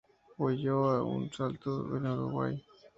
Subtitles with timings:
[0.37, 0.89] Huyó
[1.25, 2.59] a Salto, en el Uruguay.